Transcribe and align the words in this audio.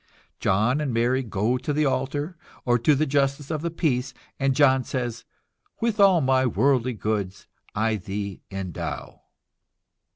John 0.39 0.81
and 0.81 0.91
Mary 0.91 1.21
go 1.21 1.59
to 1.59 1.71
the 1.71 1.85
altar, 1.85 2.35
or 2.65 2.79
to 2.79 2.95
the 2.95 3.05
justice 3.05 3.51
of 3.51 3.61
the 3.61 3.69
peace, 3.69 4.15
and 4.39 4.55
John 4.55 4.83
says: 4.83 5.25
"With 5.79 5.99
all 5.99 6.21
my 6.21 6.47
worldly 6.47 6.93
goods 6.93 7.45
I 7.75 7.97
thee 7.97 8.41
endow." 8.49 9.21